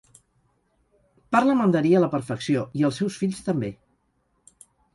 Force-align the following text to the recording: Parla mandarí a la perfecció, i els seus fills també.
Parla 1.35 1.57
mandarí 1.59 1.93
a 1.99 2.03
la 2.05 2.09
perfecció, 2.15 2.65
i 2.81 2.89
els 2.91 2.99
seus 3.03 3.21
fills 3.25 3.45
també. 3.51 3.73